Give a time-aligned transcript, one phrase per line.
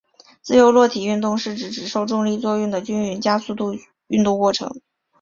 [0.41, 3.75] 自由落体运动是指只受重力作用的均匀加速度
[4.07, 4.81] 运动过程。